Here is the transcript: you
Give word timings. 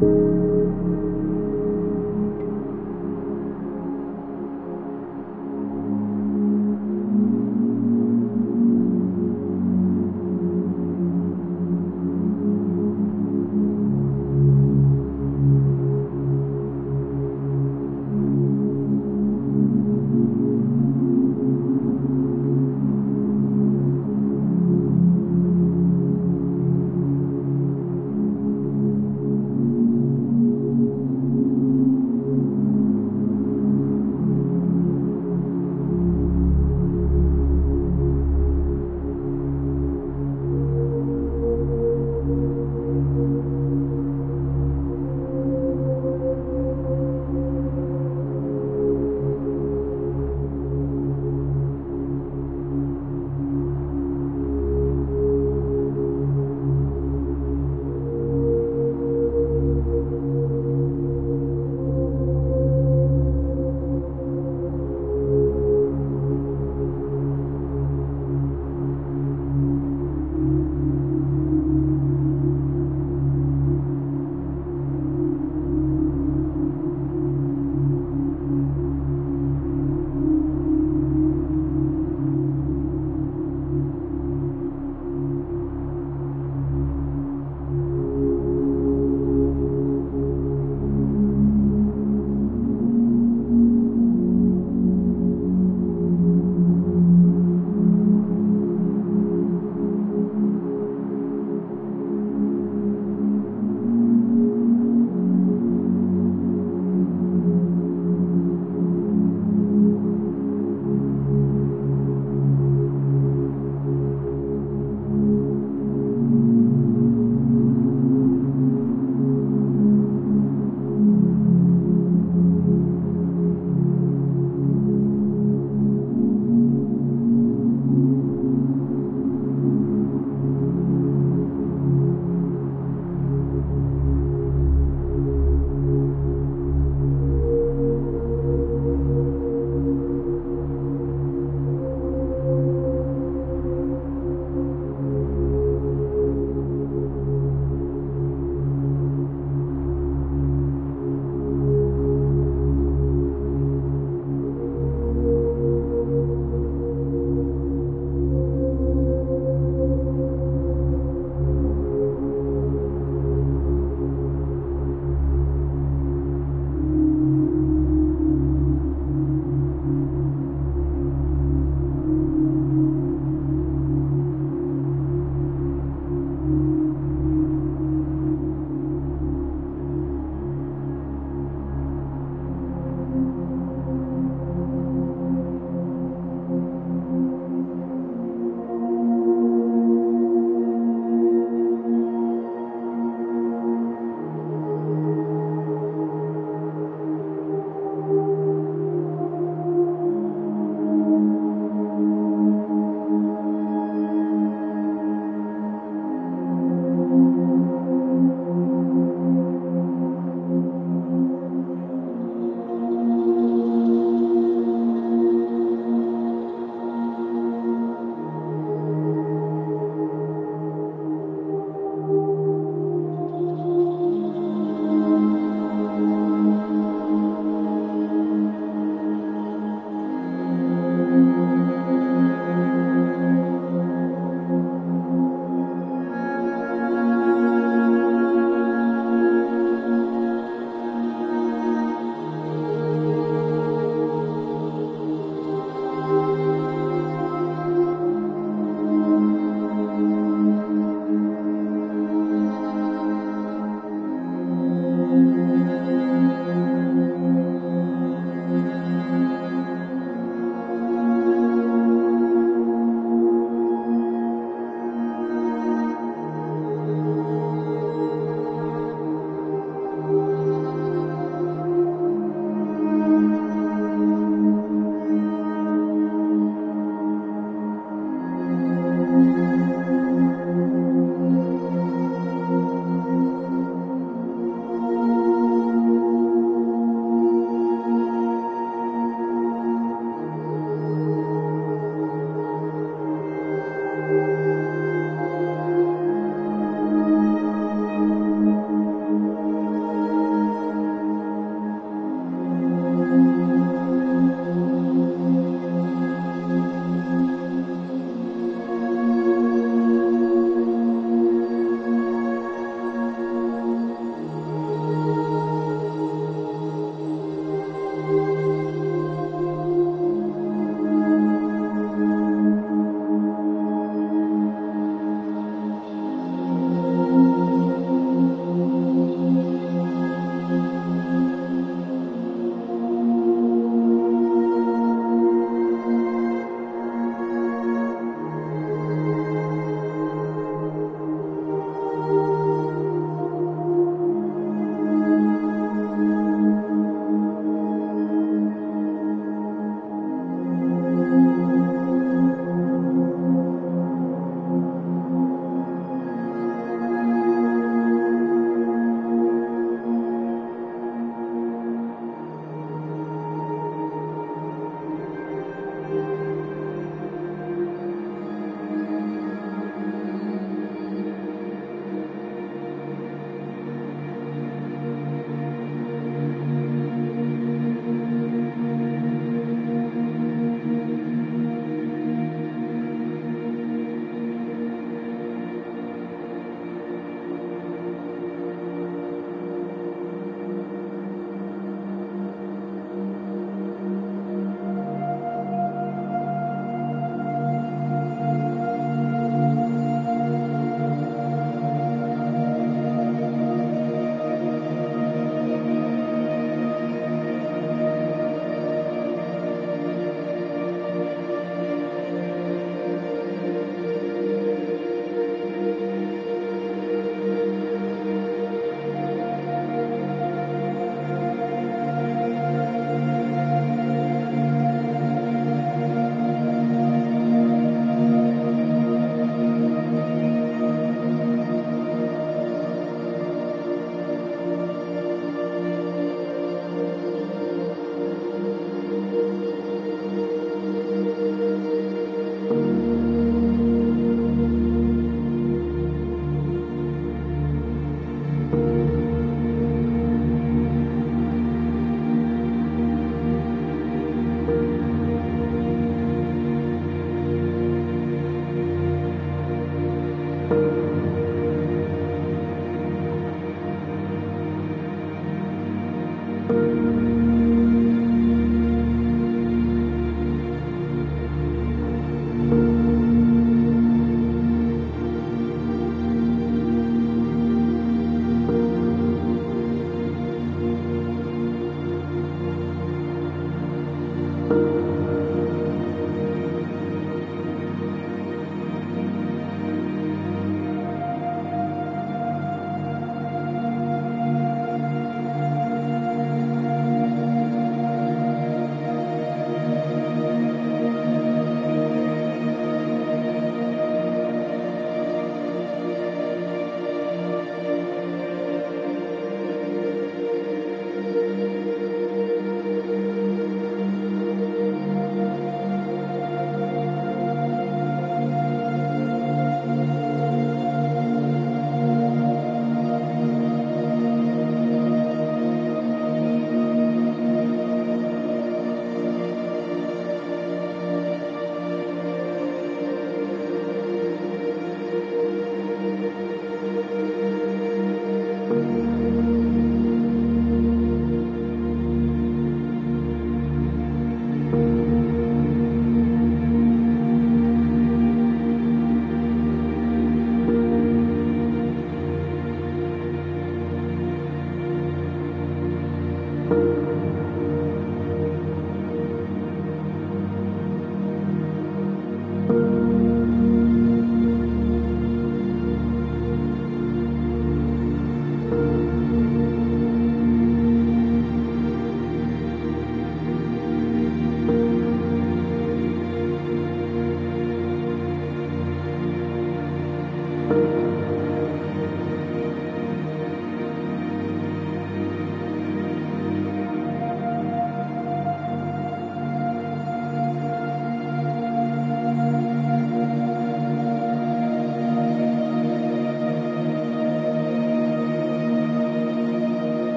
you 0.00 0.33